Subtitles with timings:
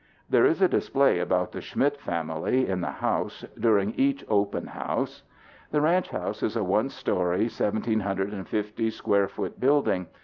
[0.27, 5.21] There is a display about the Schmidt family in the house during each open house.
[5.69, 10.07] The ranch house is a one story, 1,750 square foot building.